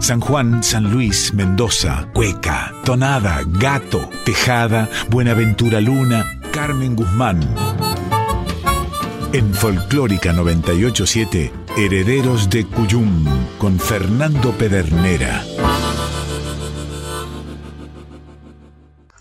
[0.00, 7.40] San Juan, San Luis, Mendoza, Cueca, Tonada, Gato, Tejada, Buenaventura Luna, Carmen Guzmán.
[9.32, 13.26] En Folclórica 987, Herederos de Cuyum,
[13.58, 15.44] con Fernando Pedernera.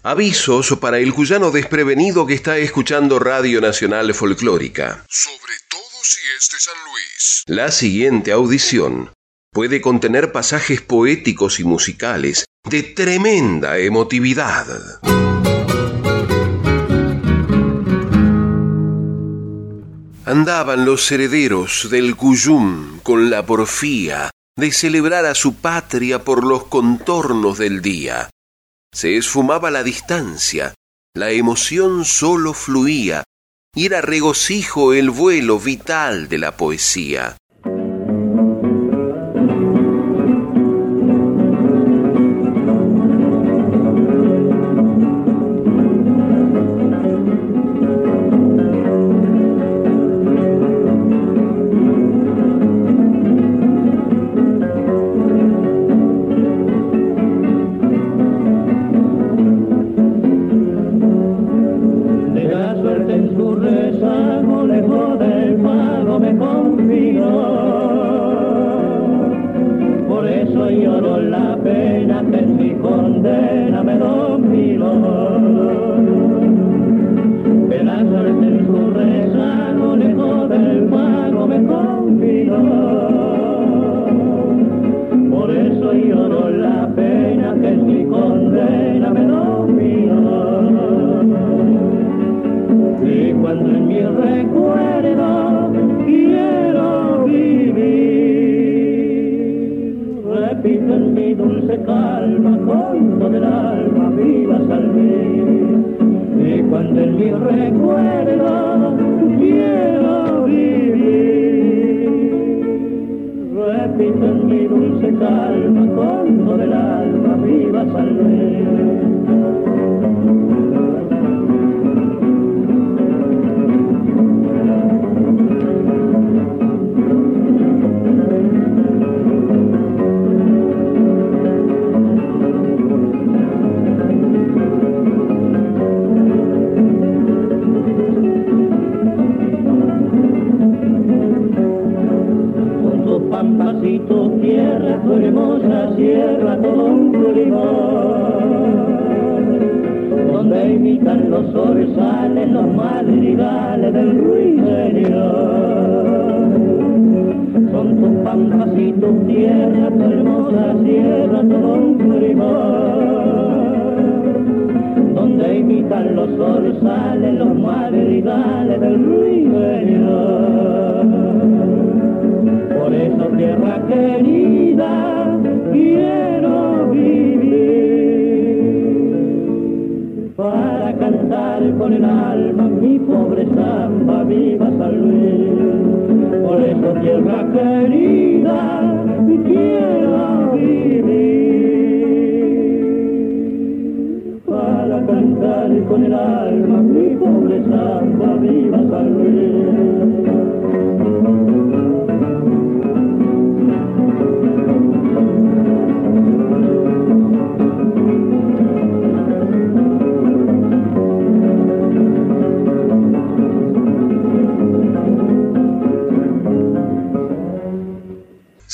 [0.04, 5.04] Avisos para el cuyano desprevenido que está escuchando Radio Nacional Folclórica.
[5.10, 7.44] Sobre todo si es de San Luis.
[7.48, 9.10] La siguiente audición
[9.58, 14.68] puede contener pasajes poéticos y musicales de tremenda emotividad.
[20.26, 26.66] Andaban los herederos del Cuyum con la porfía de celebrar a su patria por los
[26.66, 28.30] contornos del día.
[28.94, 30.76] Se esfumaba la distancia,
[31.16, 33.24] la emoción solo fluía,
[33.74, 37.38] y era regocijo el vuelo vital de la poesía.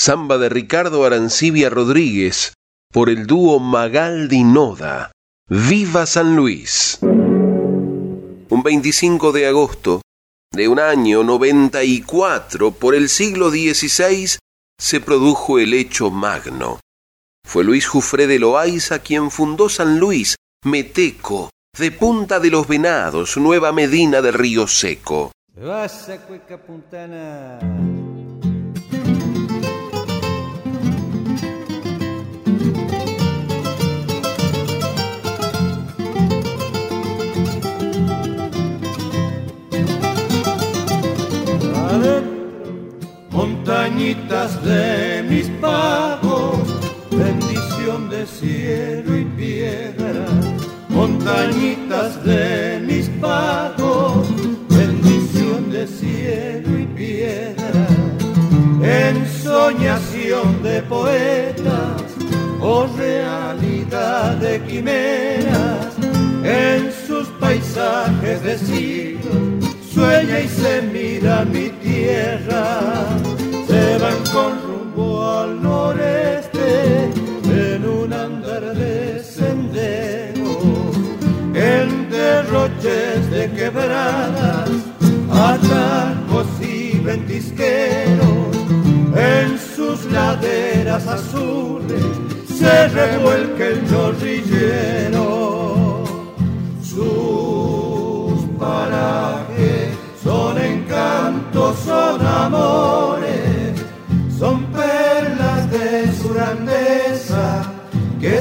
[0.06, 2.52] Samba de Ricardo Arancibia Rodríguez
[2.92, 5.14] por el dúo Magaldi Noda.
[5.48, 7.00] ¡Viva San Luis!
[7.02, 10.02] Un 25 de agosto
[10.52, 14.38] de un año 94 por el siglo XVI
[14.78, 16.82] se produjo el hecho magno.
[17.48, 20.36] Fue Luis Jufré de Loaiza quien fundó San Luis,
[20.66, 21.50] Meteco,
[21.80, 25.32] de Punta de los Venados, Nueva Medina del Río Seco.
[43.94, 46.58] Montañitas de mis pagos,
[47.12, 50.26] bendición de cielo y piedra,
[50.90, 54.28] montañitas de mis pagos,
[54.70, 57.88] bendición de cielo y piedra,
[58.82, 61.96] ensoñación de poeta,
[62.62, 65.94] o realidad de quimeras.
[66.44, 69.54] En sus paisajes de siglos
[69.94, 72.80] sueña y se mira mi tierra
[73.74, 75.08] se van con rumbo
[75.40, 77.10] al noreste
[77.46, 80.52] en un andar de sendero
[81.56, 84.70] en derroches de quebradas
[85.32, 88.52] atajos y ventisqueros
[89.16, 92.04] en sus laderas azules
[92.60, 95.43] se revuelca el chorrillero.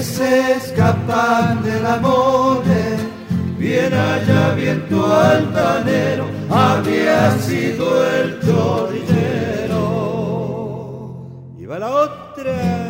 [0.03, 2.63] Se escapan del amor.
[3.59, 9.87] Bien allá, viento altanero, había sido el chorrillero.
[11.59, 12.82] Y la otra.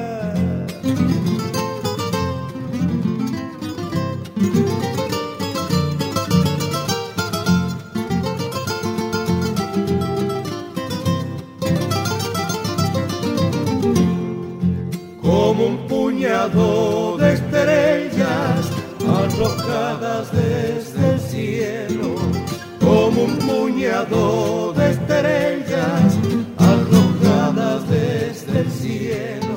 [16.33, 18.71] Puñado de estrellas
[19.01, 22.17] arrojadas desde el cielo,
[22.81, 26.19] como un puñado de estrellas
[26.57, 29.57] arrojadas desde el cielo.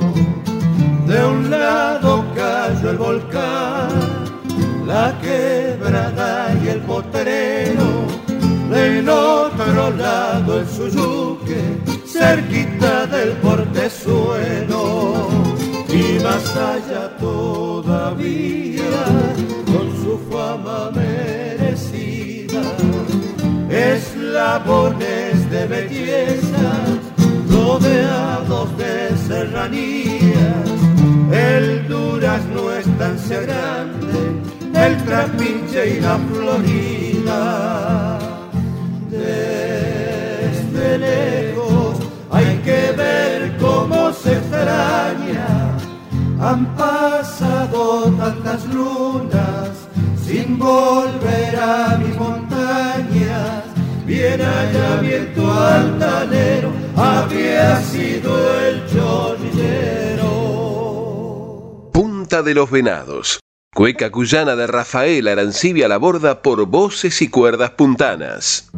[1.07, 3.89] De un lado cayó el volcán,
[4.85, 8.05] la quebrada y el potrero,
[8.69, 15.34] del otro lado el suyuque, cerquita del portezuelo
[16.35, 19.05] más allá todavía
[19.65, 22.61] con su fama merecida.
[23.69, 26.71] Eslabones de belleza
[27.49, 30.69] rodeados de serranías.
[31.31, 34.19] El durazno estancia grande
[34.85, 38.19] el trapiche y la florida.
[39.09, 41.95] Desde lejos
[42.29, 45.64] hay que ver cómo se extraña
[46.39, 49.69] han pasado tantas lunas
[50.25, 53.63] sin volver a mis montañas.
[54.05, 60.29] Bien allá viento altanero había sido el chorrillero.
[61.91, 63.39] Punta de los Venados.
[63.73, 68.69] Cueca cuyana de Rafael Arancibia la borda por voces y cuerdas puntanas.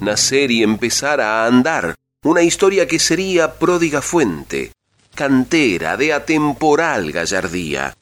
[0.00, 1.94] Nacer y empezar a andar.
[2.22, 4.72] Una historia que sería pródiga fuente,
[5.14, 7.94] cantera de atemporal gallardía.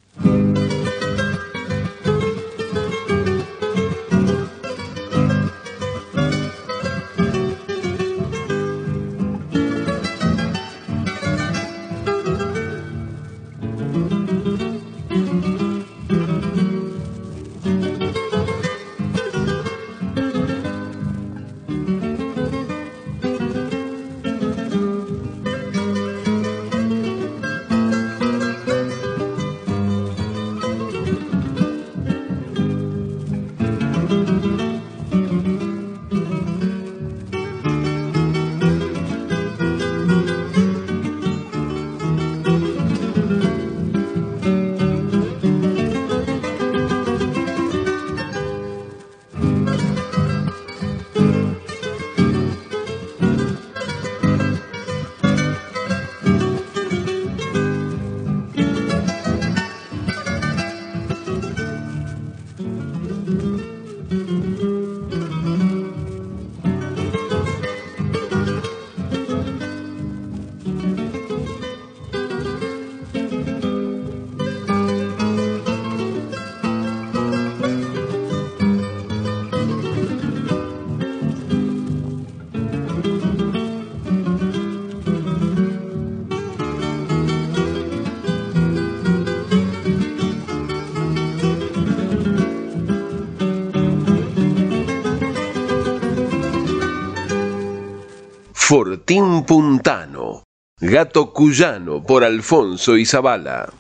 [99.09, 100.43] Fortín Puntano,
[100.79, 103.73] Gato Cuyano por Alfonso Izabala.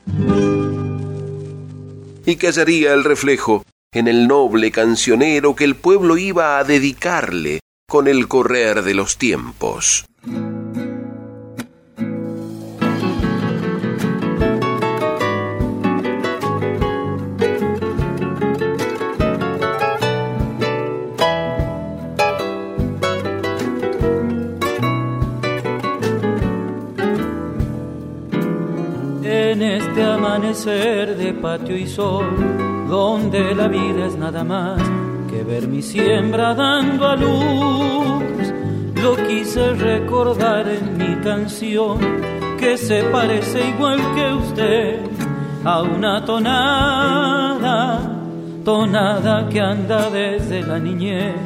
[2.25, 7.61] Y que hallaría el reflejo en el noble cancionero que el pueblo iba a dedicarle
[7.87, 10.07] con el correr de los tiempos.
[30.49, 32.25] De patio y sol,
[32.88, 34.81] donde la vida es nada más
[35.31, 38.52] que ver mi siembra dando a luz.
[38.95, 41.99] Lo quise recordar en mi canción,
[42.59, 45.00] que se parece igual que usted
[45.64, 48.00] a una tonada,
[48.64, 51.37] tonada que anda desde la niñez,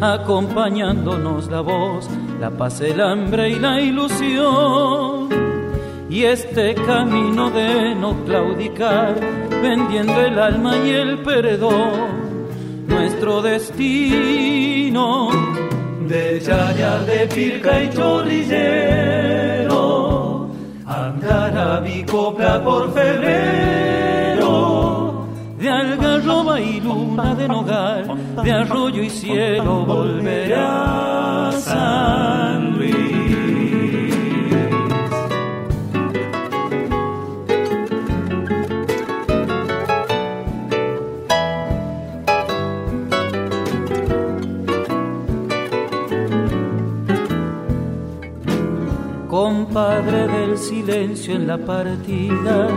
[0.00, 2.10] acompañándonos la voz,
[2.40, 5.17] la paz, el hambre y la ilusión.
[6.10, 9.14] Y este camino de no claudicar,
[9.62, 12.18] vendiendo el alma y el perdón
[12.86, 15.30] nuestro destino.
[16.08, 19.18] De chaya de pirca y chorrillero
[20.88, 24.48] andar mi copla por febrero.
[25.58, 28.06] De algarroba y luna de nogal
[28.42, 32.67] de arroyo y cielo volverá a
[50.58, 52.68] silencio en la partida,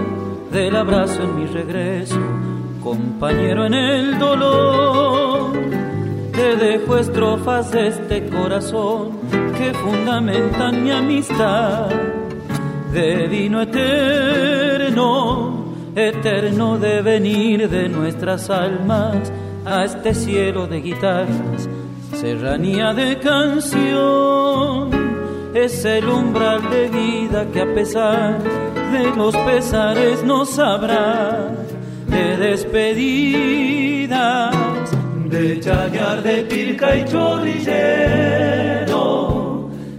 [0.52, 2.20] del abrazo en mi regreso,
[2.82, 5.52] compañero en el dolor.
[6.32, 9.20] Te dejo estrofas de este corazón
[9.58, 11.90] que fundamentan mi amistad,
[12.94, 19.32] de vino eterno, eterno de venir de nuestras almas
[19.66, 21.70] a este cielo de guitarras,
[22.14, 24.91] serranía de canción
[25.54, 28.38] es el umbral de vida que a pesar
[28.92, 31.50] de los pesares nos habrá
[32.08, 34.56] de despedidas,
[35.30, 37.72] de chayar de pirca y chorrillero,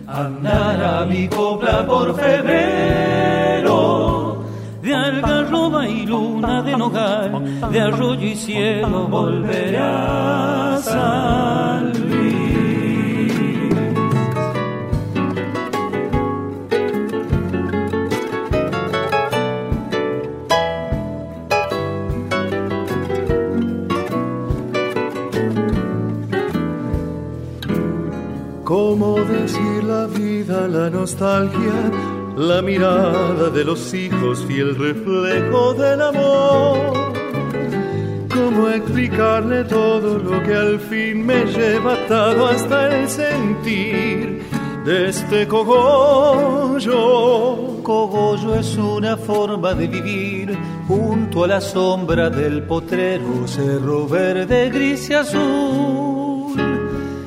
[0.06, 3.72] andar a mi copla por febrero,
[4.82, 10.78] de algarroba y luna de nogal, de arroyo y cielo volveré a
[28.84, 31.78] ¿Cómo decir la vida, la nostalgia,
[32.36, 37.12] la mirada de los hijos, fiel reflejo del amor?
[38.34, 44.42] ¿Cómo explicarle todo lo que al fin me lleva atado hasta el sentir
[44.84, 46.90] de este cogollo?
[47.84, 50.58] Cogollo es una forma de vivir
[50.88, 56.21] junto a la sombra del potrero, cerro verde, gris y azul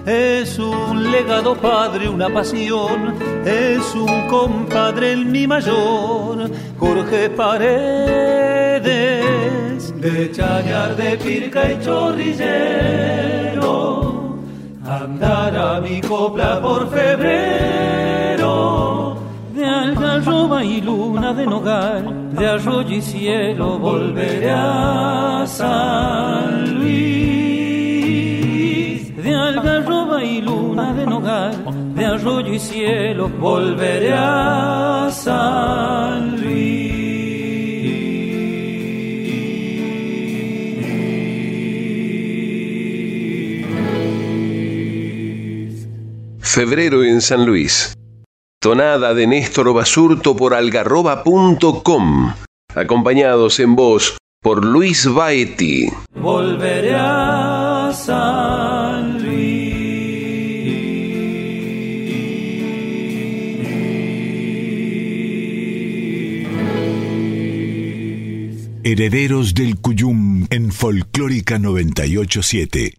[0.06, 8.84] es un legado padre, una pasión, es un compadre el mi mayor, Jorge Paredes,
[10.00, 12.44] de Chayar de Pirca y Chorrillero,
[14.86, 18.46] andar a mi copla por febrero,
[19.56, 27.45] de algarroba y luna de nogal, de arroyo y cielo volveré a San Luis
[29.46, 37.06] algarroba y luna de nogal, de arroyo y cielo, volveré a San Luis.
[46.40, 47.94] Febrero en San Luis.
[48.62, 52.34] Tonada de Néstor Basurto por algarroba.com.
[52.74, 55.90] Acompañados en voz por Luis Baeti.
[56.16, 58.95] Volveré a San
[68.88, 72.94] Herederos del Cuyum en Folclórica 987.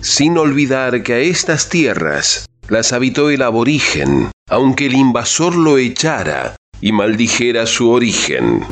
[0.00, 6.56] Sin olvidar que a estas tierras las habitó el aborigen, aunque el invasor lo echara
[6.80, 8.64] y maldijera su origen.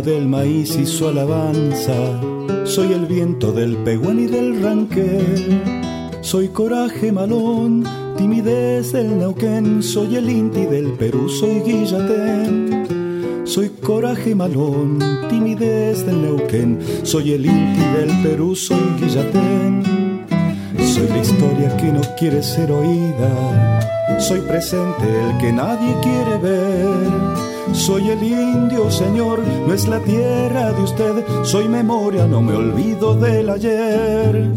[0.00, 1.94] Del maíz y su alabanza.
[2.64, 5.62] Soy el viento del peguán y del ranquel.
[6.20, 7.84] Soy coraje malón,
[8.16, 9.82] timidez del Neuquén.
[9.82, 13.44] Soy el inti del Perú, soy Guillatén.
[13.44, 14.98] soy coraje malón,
[15.28, 20.26] timidez del Neuquén, soy el Inti del Perú, soy Guillatén.
[20.78, 23.80] Soy la historia que no quiere ser oída,
[24.18, 27.53] soy presente el que nadie quiere ver.
[27.74, 33.14] Soy el indio, Señor, no es la tierra de usted, soy memoria, no me olvido
[33.16, 34.48] del ayer.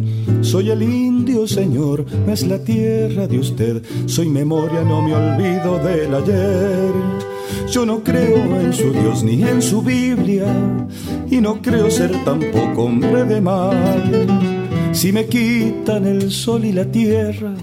[0.42, 5.80] Soy el indio, Señor, no es la tierra de usted, soy memoria, no me olvido
[5.80, 6.94] del ayer.
[7.70, 10.46] Yo no creo en su Dios ni en su Biblia,
[11.30, 14.28] y no creo ser tampoco hombre de mal.
[14.94, 17.56] Si me quitan el sol y la tierra,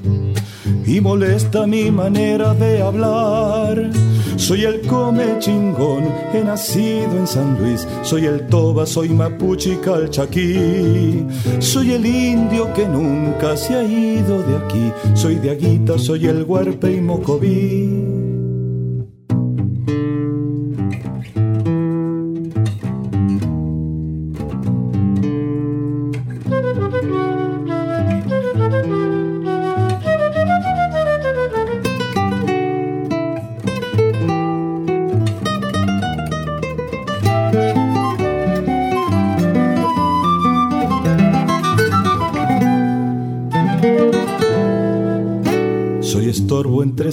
[0.84, 3.90] y molesta mi manera de hablar.
[4.36, 7.86] Soy el come chingón, he nacido en San Luis.
[8.02, 11.26] Soy el toba, soy mapuche y calchaquí.
[11.60, 14.92] Soy el indio que nunca se ha ido de aquí.
[15.14, 18.03] Soy de Aguita, soy el huarpe y mocoví.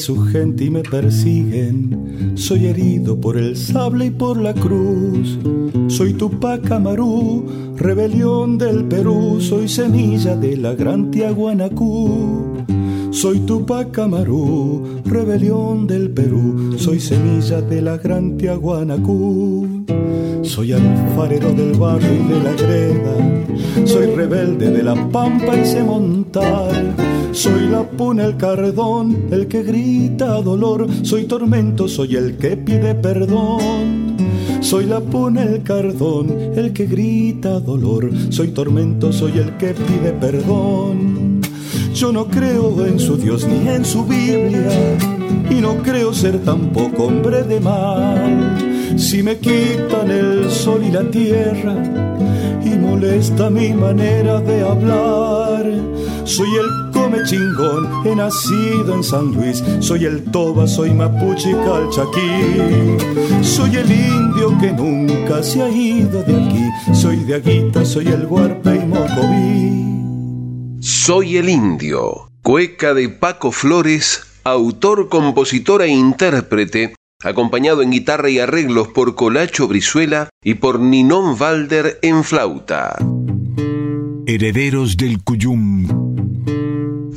[0.02, 2.34] Su gente y me persiguen.
[2.36, 5.38] Soy herido por el sable y por la cruz.
[5.88, 7.46] Soy Tupac Amarú,
[7.78, 9.38] rebelión del Perú.
[9.40, 12.64] Soy semilla de la gran Tiahuanacú.
[13.12, 16.74] Soy Tupac Amarú, rebelión del Perú.
[16.78, 19.71] Soy semilla de la gran Tiahuanacú.
[20.52, 23.88] Soy alfarero del barrio y de la greda.
[23.88, 26.94] Soy rebelde de la pampa y sé montar
[27.32, 30.86] soy la puna, el cardón, el que grita dolor.
[31.04, 34.18] Soy tormento, soy el que pide perdón.
[34.60, 38.12] Soy la puna, el cardón, el que grita dolor.
[38.30, 41.40] Soy tormento, soy el que pide perdón.
[41.94, 44.98] Yo no creo en su Dios ni en su Biblia.
[45.50, 48.71] Y no creo ser tampoco hombre de mal.
[49.02, 51.76] Si me quitan el sol y la tierra
[52.64, 55.66] y molesta mi manera de hablar,
[56.24, 61.54] soy el me chingón, he nacido en San Luis, soy el toba, soy mapuche y
[61.54, 68.08] calchaquí, soy el indio que nunca se ha ido de aquí, soy de Aguita, soy
[68.08, 70.80] el guarpe y mocoví.
[70.80, 78.40] Soy el indio, cueca de Paco Flores, autor, compositor e intérprete, acompañado en guitarra y
[78.40, 82.98] arreglos por Colacho Brizuela y por Ninón Valder en flauta.
[84.26, 86.12] Herederos del Cuyum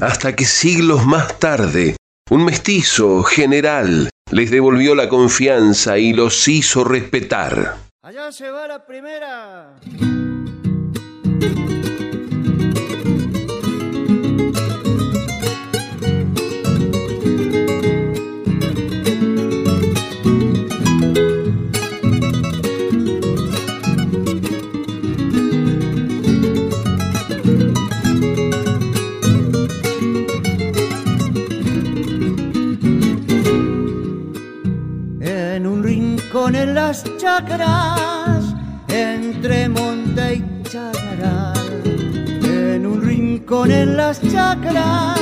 [0.01, 1.97] hasta que siglos más tarde,
[2.31, 7.77] un mestizo general les devolvió la confianza y los hizo respetar.
[8.03, 9.77] Allá se va la primera.
[36.57, 38.55] En las chacras
[38.88, 41.83] entre monte y chacaral.
[42.45, 45.19] En un rincón en las chacras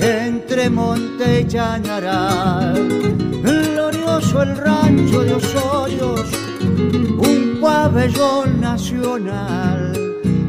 [0.00, 2.88] entre monte y chañaral.
[3.42, 6.20] Glorioso el rancho de Osorios,
[6.60, 9.92] un pabellón nacional.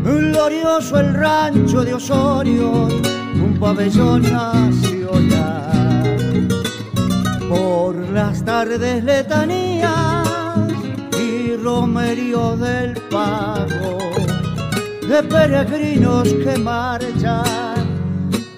[0.04, 2.94] Glorioso el rancho de Osorios,
[3.36, 5.73] un pabellón nacional
[7.54, 10.28] por las tardes letanías
[11.20, 13.98] y romerío del pago
[15.08, 17.84] de peregrinos que marchan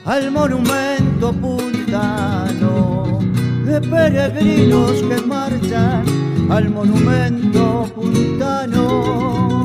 [0.06, 3.20] al monumento puntano
[3.66, 6.06] de peregrinos que marchan
[6.50, 9.64] al monumento puntano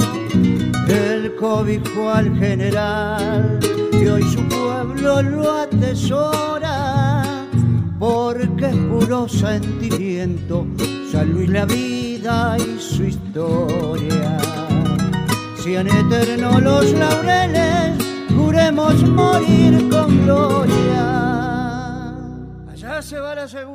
[0.89, 3.61] el cobijo al general
[3.93, 6.60] y hoy su pueblo lo atesora
[8.77, 10.67] puro sentimiento,
[11.11, 14.39] San la vida y su historia.
[15.63, 17.99] Sean eternos los laureles,
[18.37, 21.05] juremos morir con gloria.
[22.71, 23.70] Allá se va la segunda.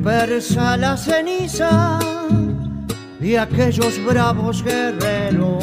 [0.00, 1.98] Dispersa la ceniza
[3.20, 5.62] de aquellos bravos guerreros.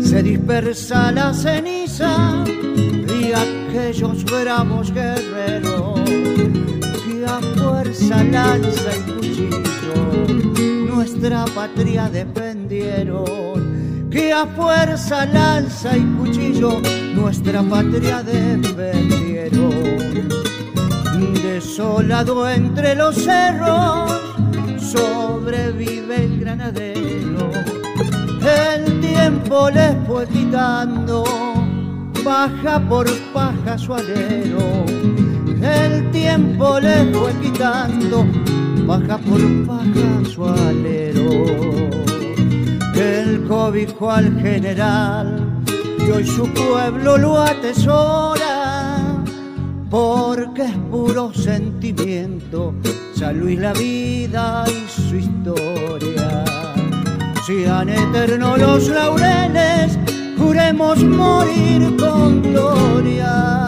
[0.00, 11.46] Se dispersa la ceniza de aquellos bravos guerreros que a fuerza lanza y cuchillo nuestra
[11.46, 13.26] patria defendieron.
[14.08, 16.80] Que a fuerza lanza y cuchillo
[17.16, 19.85] nuestra patria defendieron
[21.56, 24.12] desolado entre los cerros,
[24.78, 27.50] sobrevive el granadero.
[28.74, 31.24] El tiempo les fue quitando,
[32.22, 34.84] baja por paja su alero.
[35.62, 38.26] El tiempo les fue quitando,
[38.86, 41.88] baja por paja su alero.
[42.94, 45.62] El cobijo al general,
[46.06, 48.75] y hoy su pueblo lo atesora
[49.90, 52.74] porque es puro sentimiento,
[53.14, 56.44] San Luis la vida y su historia.
[57.46, 59.98] Sean eternos los laureles,
[60.36, 63.66] juremos morir con gloria.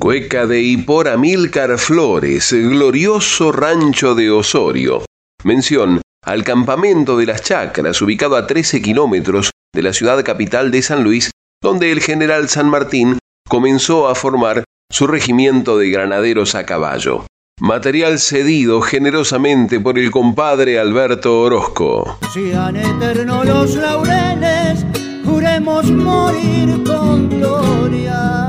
[0.00, 5.04] Cueca de Hipor Amílcar Flores, glorioso rancho de Osorio.
[5.44, 10.82] Mención al campamento de las Chacras, ubicado a 13 kilómetros de la ciudad capital de
[10.82, 11.30] San Luis,
[11.62, 17.26] donde el general San Martín comenzó a formar su regimiento de granaderos a caballo.
[17.60, 22.18] Material cedido generosamente por el compadre Alberto Orozco.
[22.32, 24.84] Sean eternos los laureles,
[25.24, 28.44] juremos morir con gloria.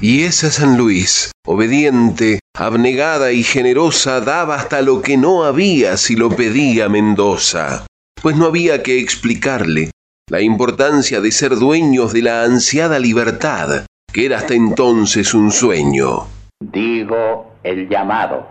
[0.00, 6.16] Y esa San Luis, obediente, abnegada y generosa, daba hasta lo que no había si
[6.16, 7.86] lo pedía Mendoza,
[8.20, 9.90] pues no había que explicarle
[10.30, 16.28] la importancia de ser dueños de la ansiada libertad, que era hasta entonces un sueño.
[16.60, 18.46] Digo el llamado.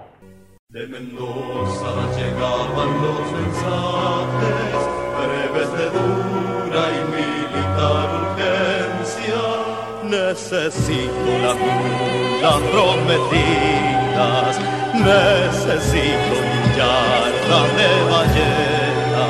[0.68, 4.76] De Mendoza llegaban los mensajes,
[5.20, 9.40] breves de dura y militar urgencia.
[10.04, 14.52] Necesito las mulas prometidas,
[14.96, 19.28] necesito mi yarda de ballena,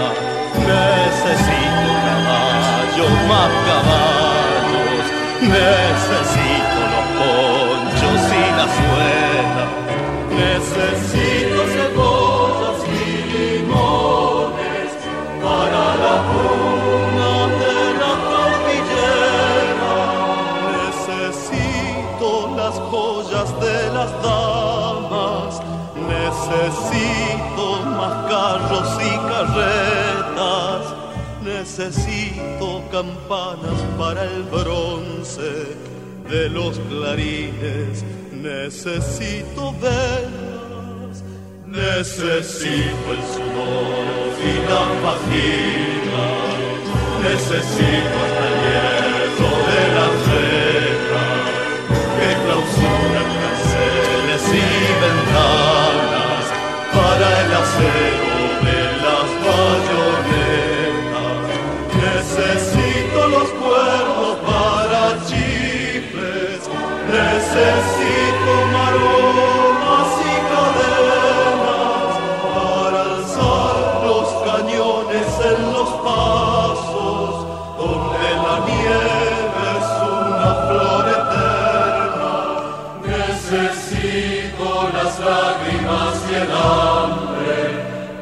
[0.65, 1.68] necesito
[3.07, 5.05] más caballos.
[5.41, 9.65] Necesito los ponchos y la suela.
[10.41, 14.91] Necesito cebollas y limones
[15.43, 17.31] para la luna
[17.61, 19.97] de la cordillera.
[20.75, 25.51] Necesito las joyas de las damas.
[25.95, 27.65] Necesito
[27.97, 30.19] más carros y carretas
[31.59, 32.38] necesito
[32.91, 35.75] campanas para el bronce
[36.29, 41.23] de los clarines, necesito velas,
[41.65, 46.25] necesito el sudor y la fatiga,
[47.23, 51.49] necesito el hierro de las rejas
[52.17, 54.67] que clausuran canceles y
[55.01, 56.45] ventanas
[56.93, 58.08] para el acero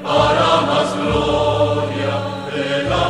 [0.04, 2.14] Para más gloria
[2.54, 3.08] de la.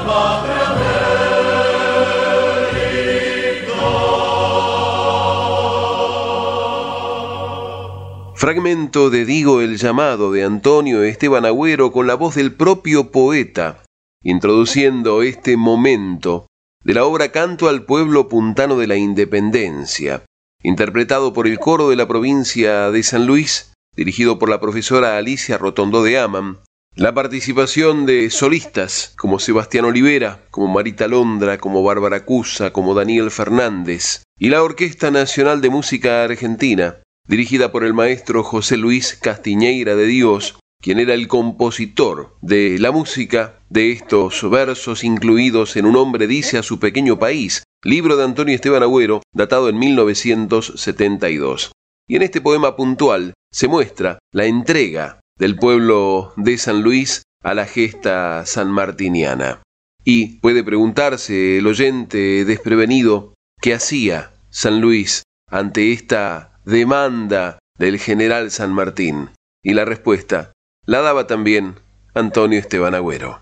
[8.38, 13.84] Fragmento de Digo el llamado de Antonio Esteban Agüero con la voz del propio poeta,
[14.24, 16.46] introduciendo este momento
[16.84, 20.24] de la obra Canto al pueblo puntano de la Independencia,
[20.64, 25.58] interpretado por el coro de la provincia de San Luis, dirigido por la profesora Alicia
[25.58, 26.60] Rotondo de Aman,
[26.96, 33.30] la participación de solistas como Sebastián Olivera, como Marita Londra, como Bárbara Cusa, como Daniel
[33.30, 39.96] Fernández, y la Orquesta Nacional de Música Argentina, dirigida por el maestro José Luis Castiñeira
[39.96, 45.96] de Dios, quien era el compositor de la música de estos versos incluidos en Un
[45.96, 51.72] hombre dice a su pequeño país, libro de Antonio Esteban Agüero, datado en 1972.
[52.08, 57.54] Y en este poema puntual se muestra la entrega del pueblo de San Luis a
[57.54, 59.62] la gesta sanmartiniana.
[60.04, 68.52] Y puede preguntarse el oyente desprevenido qué hacía San Luis ante esta demanda del general
[68.52, 69.30] San Martín?
[69.64, 70.54] Y la respuesta
[70.88, 71.76] la daba también
[72.14, 73.42] Antonio Esteban Agüero.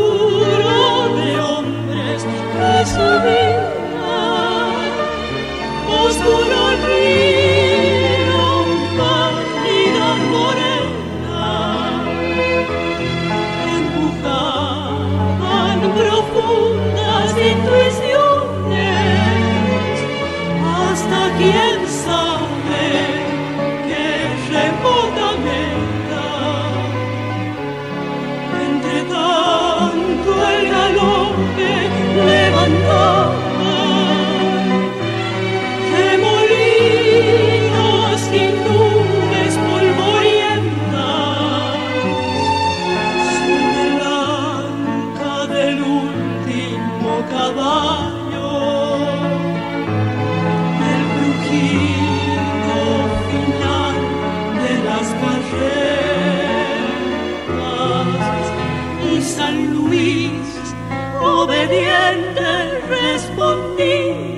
[63.81, 64.30] You.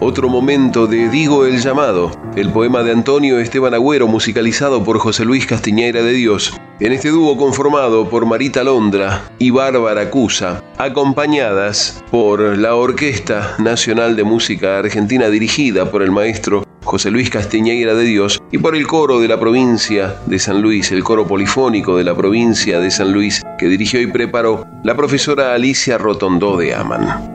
[0.00, 5.24] Otro momento de Digo el llamado, el poema de Antonio Esteban Agüero musicalizado por José
[5.24, 12.04] Luis Castiñeira de Dios, en este dúo conformado por Marita Londra y Bárbara Cusa, acompañadas
[12.10, 18.04] por la Orquesta Nacional de Música Argentina dirigida por el maestro José Luis Castiñeira de
[18.04, 22.04] Dios, y por el coro de la provincia de San Luis, el coro polifónico de
[22.04, 27.34] la provincia de San Luis, que dirigió y preparó la profesora Alicia Rotondó de Aman.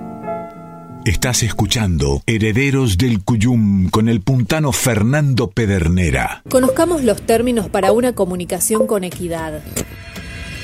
[1.06, 6.44] Estás escuchando Herederos del Cuyum con el puntano Fernando Pedernera.
[6.50, 9.62] Conozcamos los términos para una comunicación con equidad.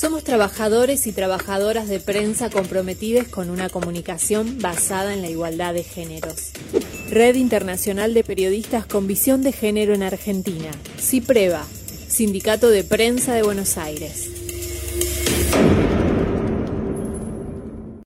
[0.00, 5.82] Somos trabajadores y trabajadoras de prensa comprometidos con una comunicación basada en la igualdad de
[5.84, 6.52] géneros.
[7.10, 10.70] Red Internacional de Periodistas con Visión de Género en Argentina.
[10.98, 11.66] CIPREVA,
[12.08, 14.30] Sindicato de Prensa de Buenos Aires.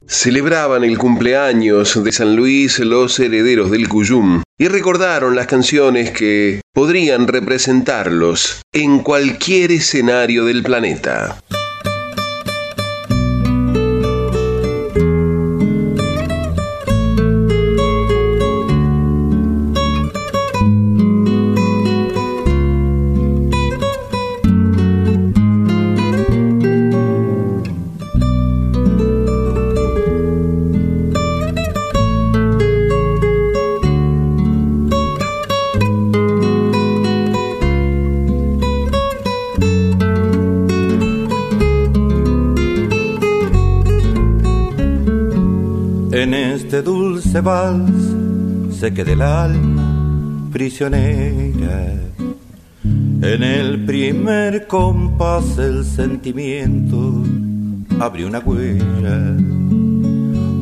[0.06, 6.60] celebraban el cumpleaños de San Luis los herederos del Cuyum y recordaron las canciones que
[6.72, 11.40] podrían representarlos en cualquier escenario del planeta.
[48.70, 51.92] Se quede el alma prisionera.
[52.82, 57.22] En el primer compás el sentimiento
[58.00, 59.36] abrió una huella,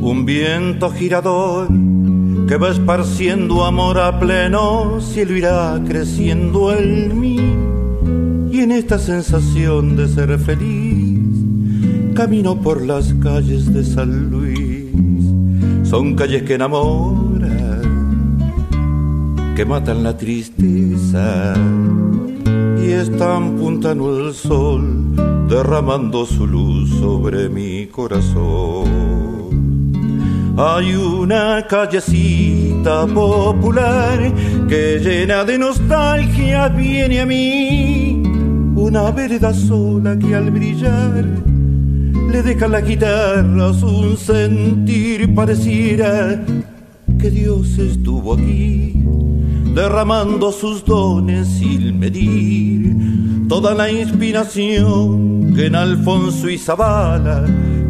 [0.01, 1.69] un viento girador
[2.49, 7.39] que va esparciendo amor a pleno cielo irá creciendo en mí.
[8.51, 11.13] Y en esta sensación de ser feliz
[12.15, 14.52] camino por las calles de San Luis
[15.93, 17.83] son calles que enamoran,
[19.55, 21.53] que matan la tristeza
[22.83, 25.15] y están puntando el sol,
[25.51, 28.89] derramando su luz sobre mi corazón.
[30.57, 34.33] Hay una callecita popular
[34.71, 38.23] que llena de nostalgia viene a mí,
[38.77, 41.52] una vereda sola que al brillar
[42.31, 46.43] le deja la guitarra un sentir pareciera
[47.19, 48.95] que Dios estuvo aquí
[49.75, 57.45] derramando sus dones sin medir toda la inspiración que en Alfonso y Zabala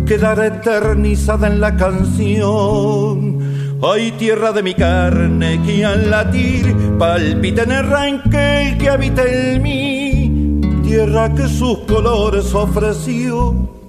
[0.07, 3.39] quedará eternizada en la canción.
[3.83, 9.63] Hay tierra de mi carne que al latir palpita en el ranquel que habita en
[9.63, 13.82] mí, tierra que sus colores ofreció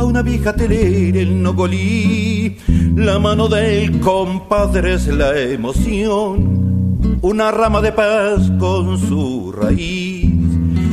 [0.00, 2.56] una vieja telera el nogolí.
[2.96, 10.30] La mano del compadre es la emoción, una rama de paz con su raíz.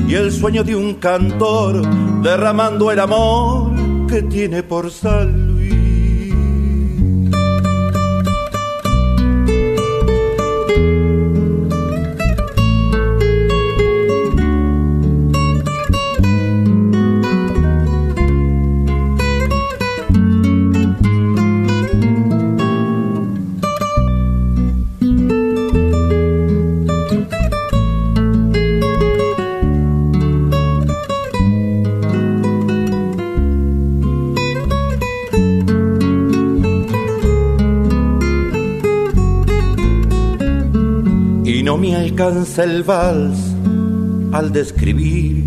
[0.07, 1.81] Y el sueño de un cantor
[2.23, 3.71] derramando el amor
[4.07, 5.48] que tiene por sal
[41.69, 43.37] alcanza el vals
[44.31, 45.45] al describir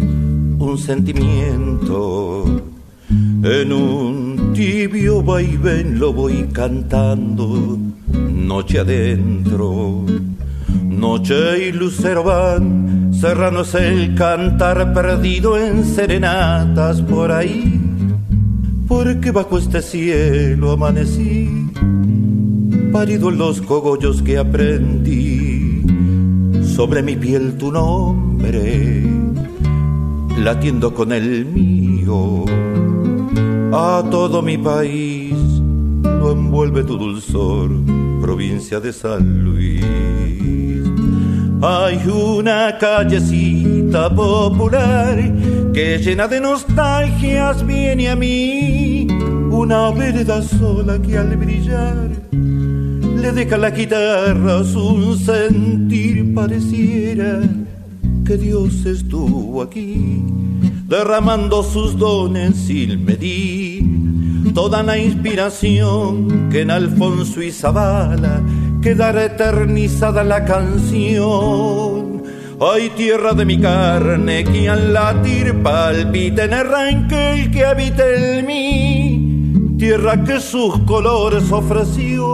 [0.57, 2.63] un sentimiento.
[3.09, 7.77] En un tibio vaivén lo voy cantando,
[8.33, 10.07] noche adentro.
[10.85, 17.81] Noche y lucero van, serrano es el cantar perdido en serenatas por ahí.
[18.87, 21.49] Porque bajo este cielo amanecí,
[22.93, 25.42] parido en los cogollos que aprendí
[26.75, 29.05] sobre mi piel tu nombre,
[30.39, 32.45] latiendo con el mío.
[33.73, 35.35] A todo mi país
[36.03, 37.71] lo envuelve tu dulzor,
[38.23, 39.85] provincia de San Luis.
[41.61, 45.17] Hay una callecita popular
[45.75, 49.07] que llena de nostalgias viene a mí,
[49.51, 52.11] una vereda sola que al brillar
[53.23, 57.41] le deja la guitarra un sentir pareciera
[58.25, 60.23] que Dios estuvo aquí
[60.87, 68.43] derramando sus dones sin medir toda la inspiración que en Alfonso y Zabala
[68.83, 72.23] quedará eternizada la canción.
[72.61, 79.77] Hay tierra de mi carne que al latir palpita en el que habita en mí,
[79.79, 82.32] tierra que sus colores ofreció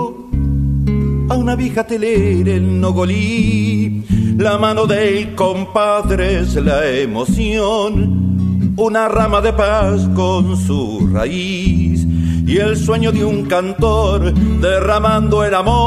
[1.48, 4.04] una vieja telera el nogolí.
[4.36, 12.06] La mano del compadre es la emoción, una rama de paz con su raíz
[12.46, 14.30] y el sueño de un cantor
[14.60, 15.78] derramando el amor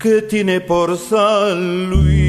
[0.00, 2.27] que tiene por San Luis.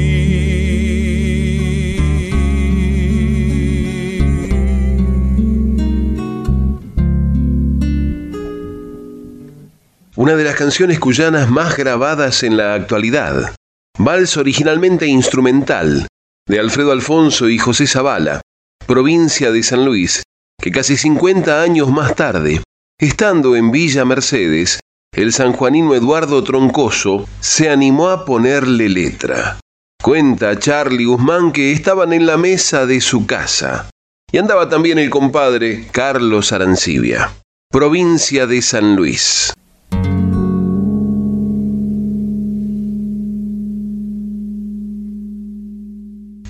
[10.20, 13.54] Una de las canciones cuyanas más grabadas en la actualidad.
[13.98, 16.08] Vals originalmente instrumental,
[16.46, 18.42] de Alfredo Alfonso y José Zavala,
[18.86, 20.22] provincia de San Luis,
[20.60, 22.62] que casi 50 años más tarde,
[23.00, 24.80] estando en Villa Mercedes,
[25.16, 29.58] el sanjuanino Eduardo Troncoso se animó a ponerle letra.
[30.02, 33.88] Cuenta Charlie Guzmán que estaban en la mesa de su casa
[34.30, 37.32] y andaba también el compadre Carlos Arancibia,
[37.70, 39.54] provincia de San Luis.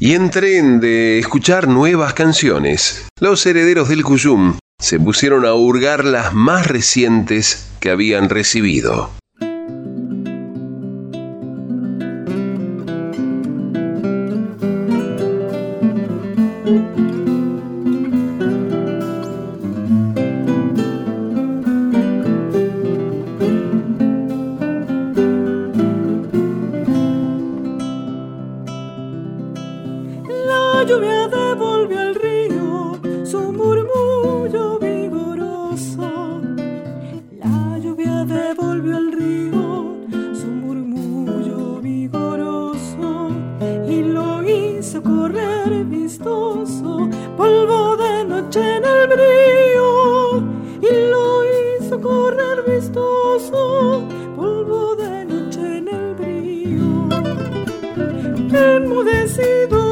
[0.03, 6.07] Y en tren de escuchar nuevas canciones, los herederos del Cuyum se pusieron a hurgar
[6.07, 9.11] las más recientes que habían recibido.
[59.31, 59.90] see the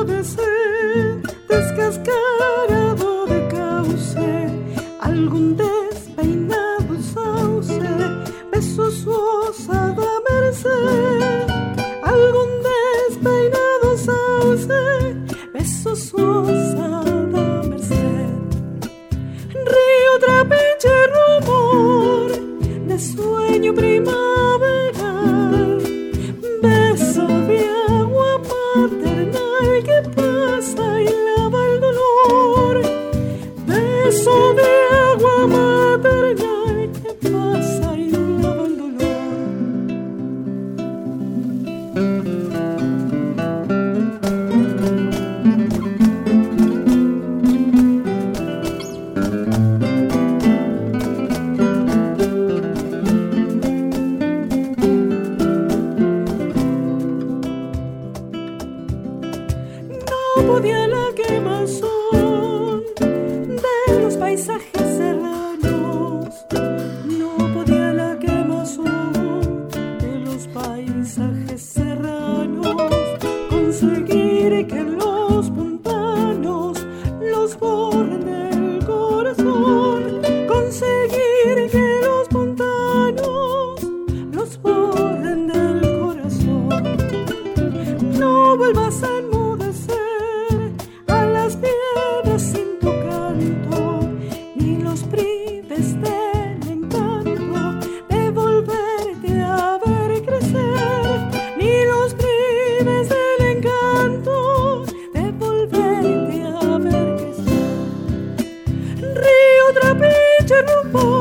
[110.67, 111.18] beautiful.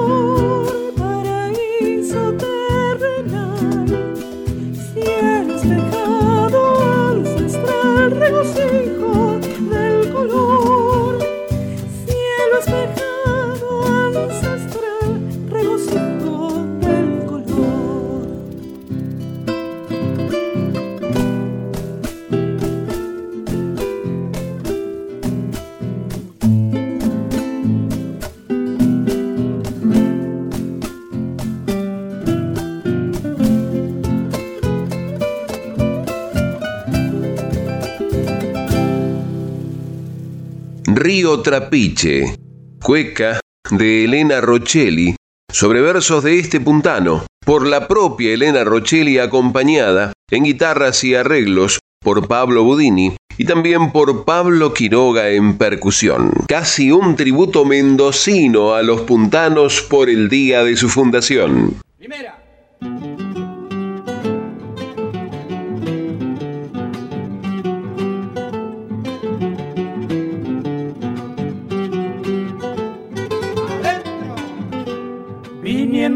[41.08, 42.36] Río Trapiche,
[42.84, 43.40] cueca
[43.72, 45.16] de Elena Rochelli,
[45.50, 51.80] sobre versos de este puntano, por la propia Elena Rochelli acompañada en guitarras y arreglos
[52.02, 56.34] por Pablo Budini y también por Pablo Quiroga en percusión.
[56.46, 61.78] Casi un tributo mendocino a los puntanos por el día de su fundación.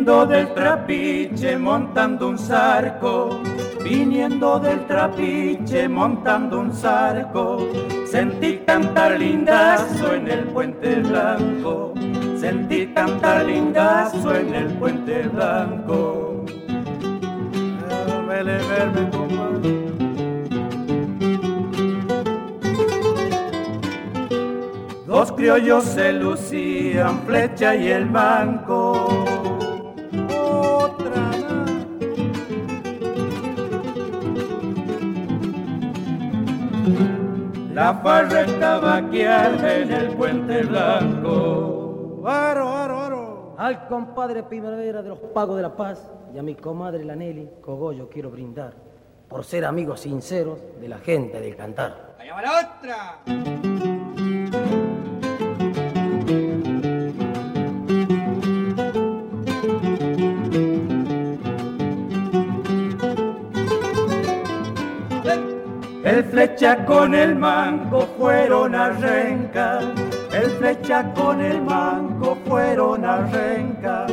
[0.04, 3.40] Del trapiche montando un zarco,
[3.84, 7.68] viniendo del trapiche montando un zarco,
[8.08, 11.94] sentí cantar lindazo en el puente blanco,
[12.36, 16.46] sentí cantar lindazo en el puente blanco.
[25.06, 29.21] Dos criollos se lucían, flecha y el banco.
[37.74, 42.24] La farra estaba aquí en el puente blanco.
[42.26, 43.56] ¡Aro, aro, aro!
[43.58, 47.50] Al compadre Primavera de los Pagos de la Paz y a mi comadre la Nelly
[47.62, 48.74] Cogollo quiero brindar
[49.30, 52.16] por ser amigos sinceros de la gente del cantar.
[52.20, 54.01] ¡Allá va la otra!
[66.42, 69.80] Flecha con el mango fueron a renca,
[70.34, 74.08] el flecha con el mango fueron a renca,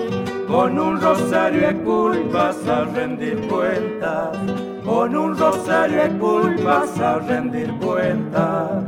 [0.47, 4.37] con un rosario de culpas a rendir cuentas,
[4.85, 8.85] con un rosario de culpas a rendir cuentas.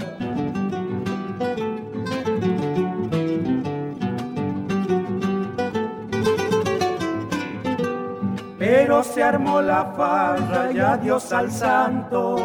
[8.58, 12.36] Pero se armó la farra y adiós al santo.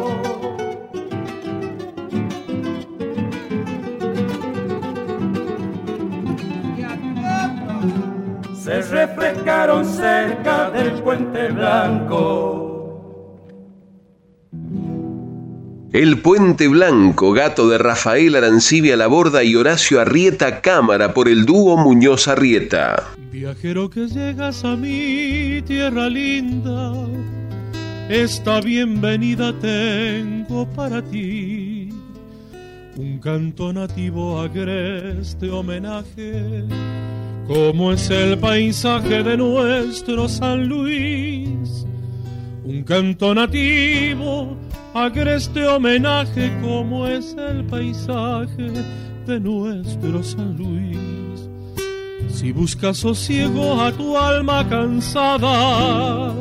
[8.65, 12.63] Se refrescaron cerca del puente blanco.
[15.93, 21.77] El Puente Blanco, gato de Rafael Arancibia Laborda y Horacio Arrieta Cámara por el dúo
[21.77, 23.03] Muñoz Arrieta.
[23.31, 26.91] Viajero que llegas a mi tierra linda,
[28.09, 31.89] esta bienvenida tengo para ti.
[32.97, 36.65] Un canto nativo agreste homenaje
[37.47, 41.85] como es el paisaje de nuestro San Luis.
[42.63, 44.57] Un canto nativo
[44.93, 48.71] agreste homenaje como es el paisaje
[49.27, 51.49] de nuestro San Luis.
[52.29, 56.33] Si buscas sosiego a tu alma cansada,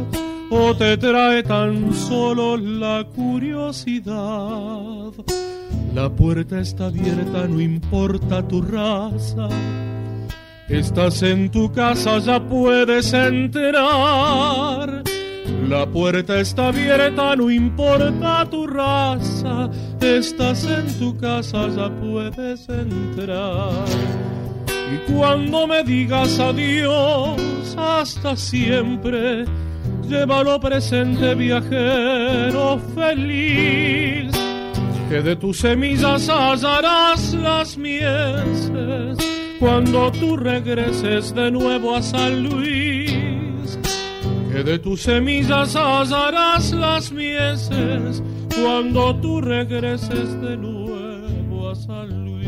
[0.50, 4.14] o te trae tan solo la curiosidad,
[5.94, 9.48] la puerta está abierta, no importa tu raza
[10.69, 13.85] Estás en tu casa, ya puedes entrar.
[15.69, 19.69] La puerta está abierta, no importa tu raza.
[20.01, 23.85] Estás en tu casa, ya puedes entrar.
[24.91, 27.39] Y cuando me digas adiós,
[27.77, 29.45] hasta siempre,
[30.09, 34.33] llévalo presente, viajero feliz.
[35.11, 43.79] Que de tus semillas hallarás las mieses cuando tú regreses de nuevo a San Luis,
[44.53, 48.23] que de tus semillas hallarás las mieses
[48.62, 52.45] cuando tú regreses de nuevo a San Luis.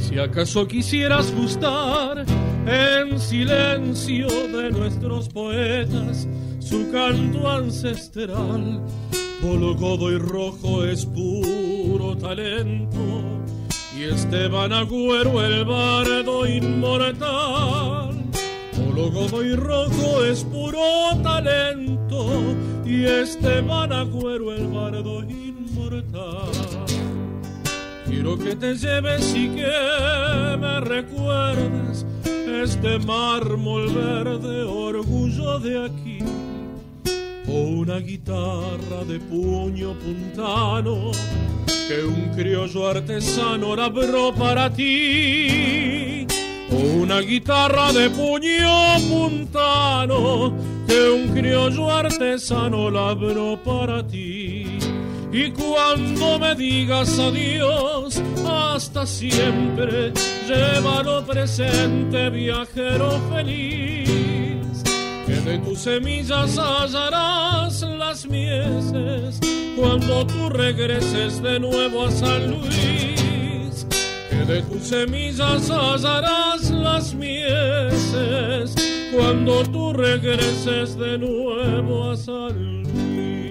[0.00, 2.26] Si acaso quisieras gustar
[2.66, 6.26] en silencio de nuestros poetas,
[6.60, 8.80] su canto ancestral.
[9.40, 12.98] Polo y rojo es puro talento
[13.96, 18.14] y Esteban Agüero el bardo inmortal.
[18.74, 20.80] Polo y rojo es puro
[21.22, 22.26] talento
[22.86, 26.73] y Esteban Agüero el bardo inmortal.
[28.14, 32.06] Quiero que te lleves y que me recuerdes
[32.62, 36.18] este mármol verde, orgullo de aquí
[37.48, 41.10] o una guitarra de puño puntano
[41.88, 46.24] que un criollo artesano labró para ti.
[46.70, 50.54] O una guitarra de puño puntano
[50.86, 54.43] que un criollo artesano labró para ti.
[55.36, 60.12] Y cuando me digas adiós, hasta siempre,
[60.46, 64.14] llévalo presente, viajero feliz
[65.26, 69.40] que de tus semillas hallarás las mieses
[69.76, 73.86] cuando tú regreses de nuevo a San Luis.
[74.30, 78.74] Que de tus semillas hallarás las mieses
[79.12, 83.43] cuando tú regreses de nuevo a San Luis.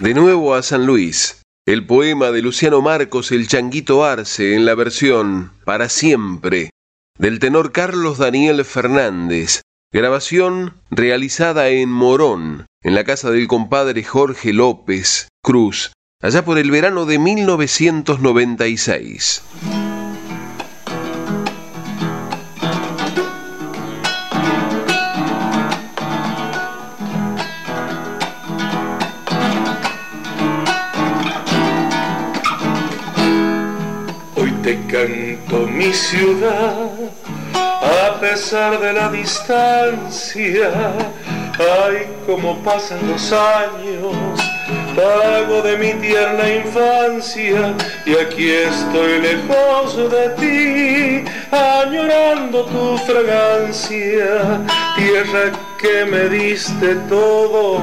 [0.00, 1.42] De nuevo a San Luis.
[1.66, 6.70] El poema de Luciano Marcos El Changuito Arce en la versión Para siempre
[7.18, 9.60] del tenor Carlos Daniel Fernández,
[9.92, 16.70] grabación realizada en Morón, en la casa del compadre Jorge López Cruz, allá por el
[16.70, 19.42] verano de 1996.
[35.80, 36.90] Mi ciudad,
[37.54, 40.70] a pesar de la distancia.
[41.58, 44.14] Ay, cómo pasan los años,
[44.94, 47.74] pago de mi tierna infancia,
[48.04, 54.60] y aquí estoy lejos de ti, añorando tu fragancia,
[54.96, 55.44] tierra
[55.80, 57.80] que me diste todo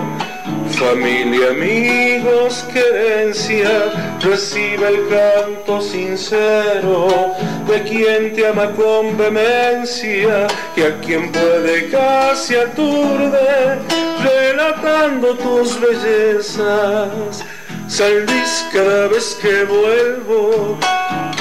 [0.72, 7.34] Familia, amigos, querencia, recibe el canto sincero
[7.68, 13.80] de quien te ama con vehemencia y a quien puede casi aturde,
[14.24, 17.44] relatando tus bellezas.
[17.88, 20.78] Salvis cada vez que vuelvo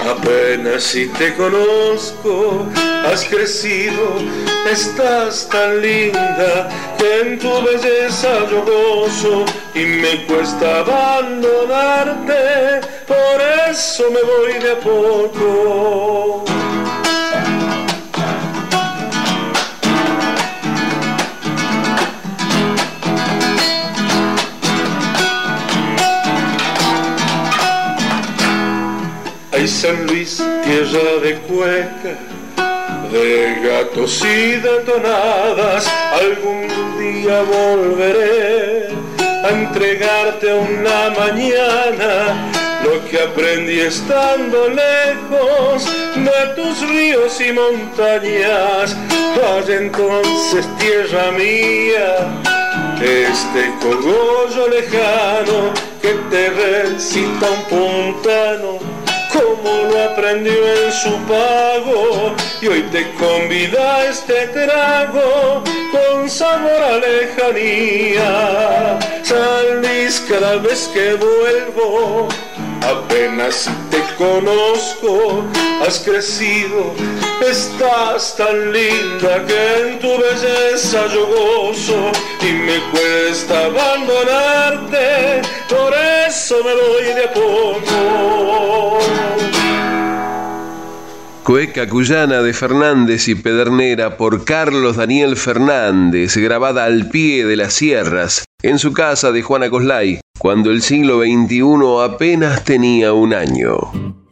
[0.09, 2.65] Apenas si te conozco,
[3.05, 4.19] has crecido,
[4.71, 9.45] estás tan linda que en tu belleza yo gozo
[9.75, 16.45] y me cuesta abandonarte, por eso me voy de a poco.
[29.67, 32.15] San Luis, tierra de cueca,
[33.11, 42.53] de gatos y de tonadas, algún día volveré a entregarte una mañana
[42.85, 48.97] lo que aprendí estando lejos de tus ríos y montañas.
[49.37, 52.15] Vaya entonces, tierra mía,
[53.03, 58.96] este cogollo lejano que te recita un puntano
[59.47, 66.99] como lo aprendió en su pago y hoy te convida este trago con sabor a
[66.99, 68.99] lejanía.
[69.23, 69.81] San
[70.29, 72.29] cada vez que vuelvo,
[72.83, 75.45] apenas te conozco,
[75.87, 76.93] has crecido,
[77.49, 85.95] estás tan linda que en tu belleza yo gozo y me cuesta abandonarte, por
[86.27, 89.36] eso me voy de a.
[91.47, 97.73] Cueca Cuyana de Fernández y Pedernera por Carlos Daniel Fernández, grabada al pie de las
[97.73, 104.26] sierras, en su casa de Juana Coslay, cuando el siglo XXI apenas tenía un año.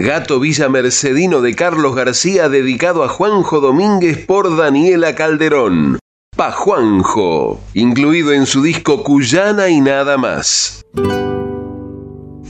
[0.00, 5.98] Gato Villa Mercedino de Carlos García dedicado a Juanjo Domínguez por Daniela Calderón.
[6.36, 10.84] Pa Juanjo, incluido en su disco Cuyana y nada más.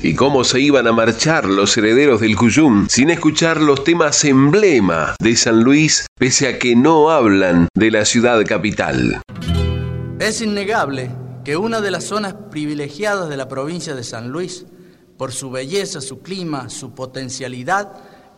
[0.03, 5.17] y cómo se iban a marchar los herederos del Cuyum sin escuchar los temas emblema
[5.19, 9.23] de San Luis, pese a que no hablan de la ciudad capital.
[10.21, 11.11] Es innegable
[11.47, 14.67] que una de las zonas privilegiadas de la provincia de San Luis,
[15.19, 17.93] por su belleza, su clima, su potencialidad,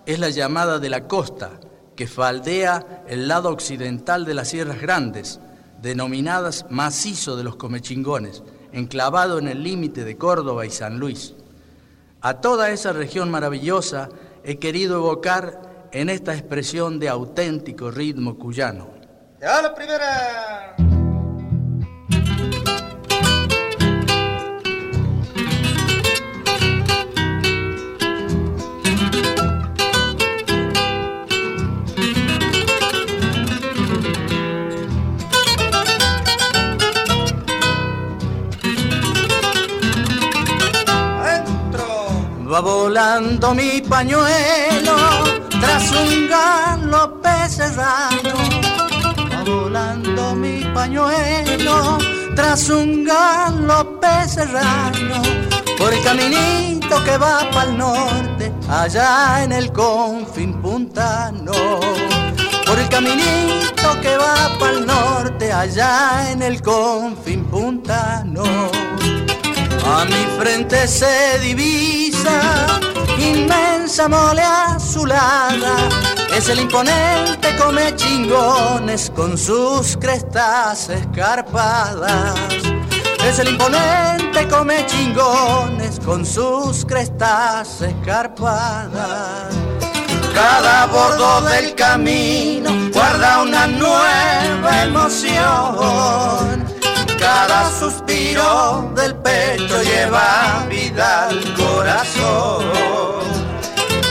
[0.07, 1.61] es la llamada de la costa,
[1.95, 5.39] que faldea el lado occidental de las Sierras Grandes,
[5.83, 11.35] denominadas macizo de los comechingones, enclavado en el límite de Córdoba y San Luis.
[12.23, 14.09] A toda esa región maravillosa
[14.43, 18.89] he querido evocar en esta expresión de auténtico ritmo cuyano.
[19.41, 21.00] ¡Ya la primera!
[42.53, 44.97] Va volando mi pañuelo
[45.61, 48.35] tras un galope serrano.
[49.33, 51.99] Va volando mi pañuelo
[52.35, 55.23] tras un galope serrano.
[55.79, 61.53] Por el caminito que va para el norte, allá en el confín puntano.
[62.67, 68.43] Por el caminito que va para el norte, allá en el confín puntano.
[69.85, 72.41] A mi frente se divisa
[73.19, 75.89] inmensa mole azulada.
[76.35, 82.35] Es el imponente come chingones con sus crestas escarpadas.
[83.25, 89.55] Es el imponente come chingones con sus crestas escarpadas.
[90.35, 96.65] Cada bordo del camino guarda una nueva emoción
[97.21, 102.65] cada suspiro del pecho lleva vida al corazón.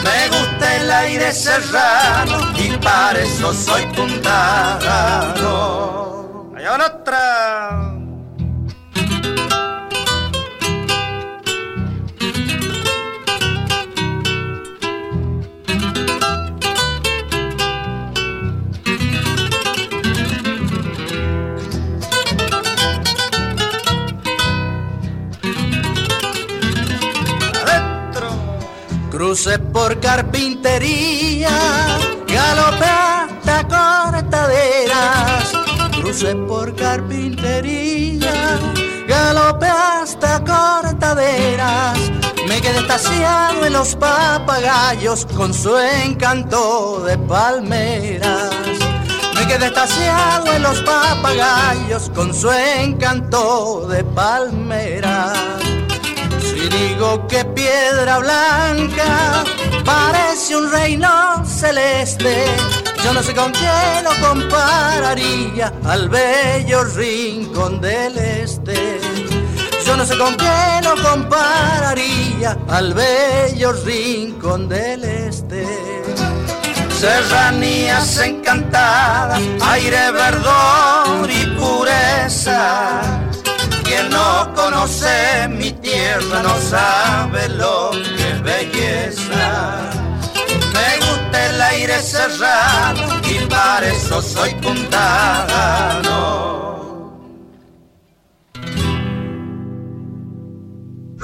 [0.04, 5.50] Me gusta el aire serrano y para eso soy puntano.
[6.54, 7.89] Van otra.
[29.20, 31.50] Cruce por carpintería,
[32.26, 35.52] galope hasta cortaderas.
[35.92, 38.32] Cruce por carpintería,
[39.10, 42.00] galope hasta cortaderas.
[42.48, 48.52] Me quedé estaciado en los papagayos con su encanto de palmeras.
[49.36, 55.79] Me quedé estaciado en los papagayos con su encanto de palmeras.
[56.60, 59.46] Si digo que piedra blanca
[59.86, 62.44] parece un reino celeste,
[63.02, 69.00] yo no sé con qué lo compararía al bello rincón del este.
[69.86, 75.66] Yo no sé con qué lo compararía al bello rincón del este.
[77.00, 83.30] Serranías encantadas, aire verdor y pureza
[83.90, 89.90] quien no conoce mi tierra no sabe lo que es belleza.
[90.74, 96.40] Me gusta el aire serrano y para eso soy puntano.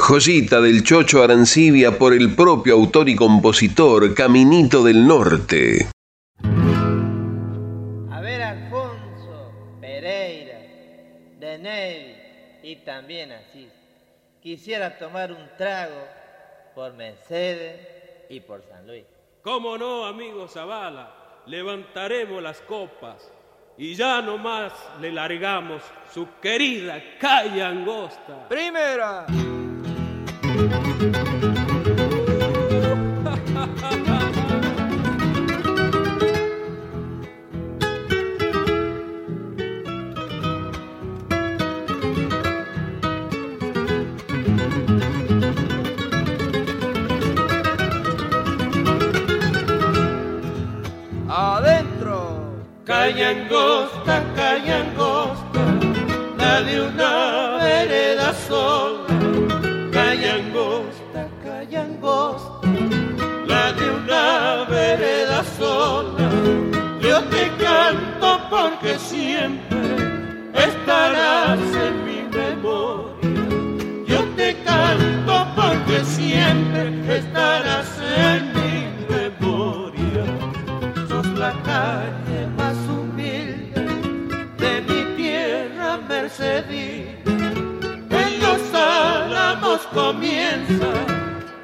[0.08, 5.88] Joyita del Chocho Arancibia por el propio autor y compositor Caminito del Norte.
[8.12, 9.52] A ver, Alfonso
[9.82, 10.60] Pereira,
[11.40, 12.16] de Ney
[12.62, 13.55] y también así.
[14.46, 16.08] Quisiera tomar un trago
[16.76, 17.80] por Mercedes
[18.30, 19.04] y por San Luis.
[19.42, 21.42] ¿Cómo no, amigo Zavala?
[21.48, 23.32] Levantaremos las copas
[23.76, 24.72] y ya nomás
[25.02, 25.82] le largamos
[26.14, 28.48] su querida calle angosta.
[28.48, 29.26] Primera.
[53.06, 55.60] Calle angosta, calle angosta,
[56.40, 59.06] la de una vereda sola.
[59.92, 62.68] Calle angosta, calle angosta,
[63.46, 66.32] la de una vereda sola.
[67.00, 69.78] Yo te canto porque siempre
[70.56, 74.06] estarás en mi memoria.
[74.08, 76.56] Yo te canto porque siempre
[78.18, 78.55] En
[89.94, 90.92] comienza,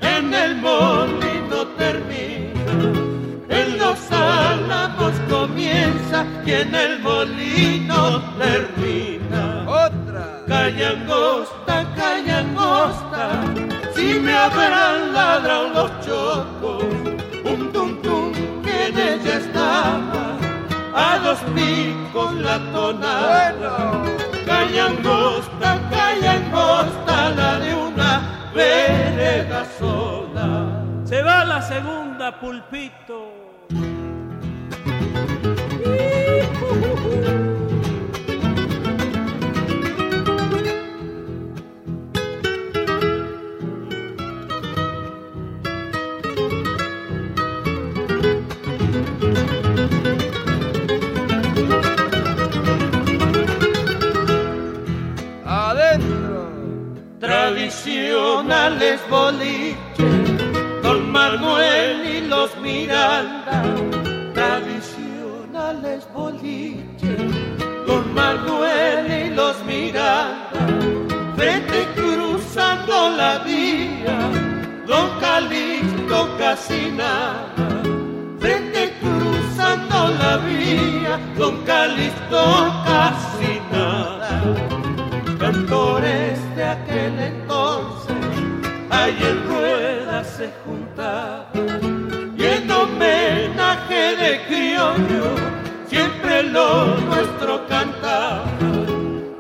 [0.02, 2.74] en el molino termina.
[3.50, 9.66] En los álamos comienza y en el molino termina.
[9.68, 10.44] Otra.
[10.48, 13.44] Calla angosta,
[13.96, 16.84] si me habrán ladrado los chocos.
[17.44, 18.32] Un tum tum
[18.64, 20.38] que en ella estaba,
[20.94, 24.04] a dos picos la tonada.
[24.46, 27.81] Calla angosta, calla angosta, la de
[28.54, 30.84] vereda sola.
[31.04, 33.51] Se va la segunda, pulpito.
[57.84, 63.64] Tradicionales boliches, Don Manuel y los Miranda.
[64.36, 67.18] Tradicionales boliches,
[67.88, 70.68] Don Manuel y los Miranda.
[71.36, 74.30] Frente cruzando la vía,
[74.86, 77.82] Don Calixto casi nada.
[78.40, 82.44] Frente cruzando la vía, Don Calixto
[82.86, 84.72] casi nada
[85.42, 87.11] cantores de aquel
[90.42, 90.50] se
[92.36, 95.36] y en homenaje de criollo
[95.88, 98.46] siempre lo nuestro cantaba.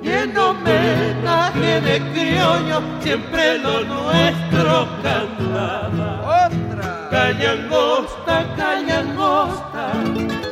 [0.04, 6.46] Y en homenaje de criollo siempre lo nuestro cantaba.
[6.46, 7.08] Otra.
[7.10, 9.86] Calla angosta, calla angosta,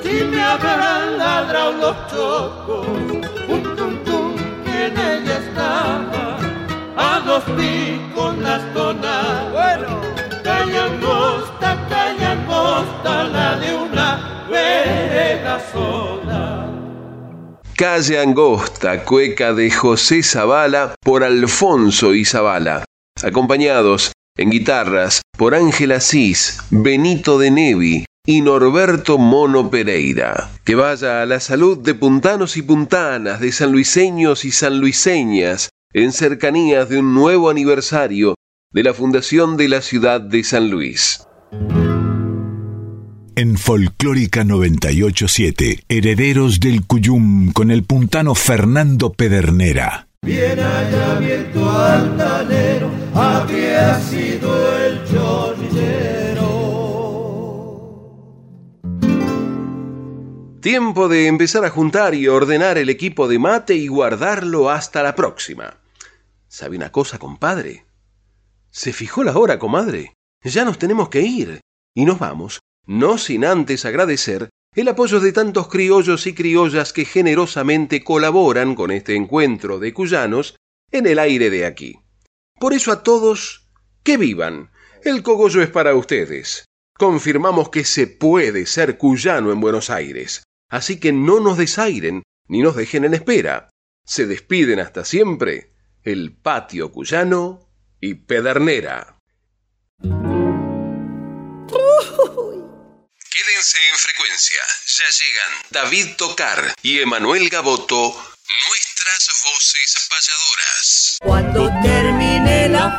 [0.02, 2.88] si me habrán ladrado los chocos,
[3.48, 6.38] un tum tum que en ella estaba,
[6.98, 9.52] a dos picos las tonadas.
[9.52, 9.99] Bueno.
[17.76, 22.84] Calle Angosta, cueca de José Zavala por Alfonso y Zavala,
[23.24, 30.50] acompañados en guitarras por Ángel Asís, Benito de Nevi y Norberto Mono Pereira.
[30.66, 36.90] Que vaya a la salud de puntanos y puntanas, de sanluiseños y sanluiseñas, en cercanías
[36.90, 38.36] de un nuevo aniversario
[38.72, 41.26] de la fundación de la ciudad de San Luis.
[43.40, 50.10] En Folclórica 987, Herederos del Cuyum con el puntano Fernando Pedernera.
[50.24, 56.50] Bien allá viento altanero, había sido el chorrillero.
[60.60, 65.16] Tiempo de empezar a juntar y ordenar el equipo de mate y guardarlo hasta la
[65.16, 65.78] próxima.
[66.50, 67.86] ¿Sabe una cosa, compadre?
[68.70, 70.14] ¿Se fijó la hora, comadre?
[70.44, 71.62] Ya nos tenemos que ir.
[71.96, 72.60] Y nos vamos,
[72.90, 78.90] no sin antes agradecer el apoyo de tantos criollos y criollas que generosamente colaboran con
[78.90, 80.56] este encuentro de cuyanos
[80.92, 82.00] en el aire de aquí.
[82.60, 83.70] Por eso a todos,
[84.02, 84.72] que vivan.
[85.04, 86.66] El cogollo es para ustedes.
[86.98, 90.44] Confirmamos que se puede ser cuyano en Buenos Aires.
[90.68, 93.70] Así que no nos desairen ni nos dejen en espera.
[94.04, 97.70] Se despiden hasta siempre el patio cuyano
[98.02, 99.20] y Pedernera.
[103.72, 104.62] En frecuencia.
[104.88, 108.36] Ya llegan David Tocar y Emanuel Gaboto,
[108.68, 111.18] nuestras voces payadoras.
[111.22, 112.98] Cuando termine la